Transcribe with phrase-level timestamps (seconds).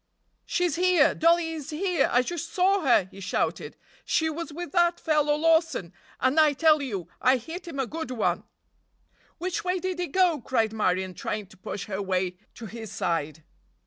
[0.47, 1.13] "She's here!
[1.13, 2.09] Dollie is here!
[2.11, 3.77] I just saw her!" he shouted.
[4.03, 8.09] "She was with that fellow Lawson, and, I tell you, I hit him a good
[8.09, 8.43] one!"
[9.37, 13.43] "Which way did they go?" cried Marion, trying to push her way to his side.